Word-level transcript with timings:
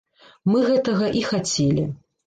Мы 0.53 0.63
гэтага 0.71 1.13
і 1.21 1.23
хацелі. 1.31 1.89